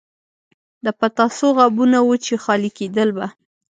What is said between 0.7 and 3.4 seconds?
د پتاسو غابونه وو چې خالي کېدل به.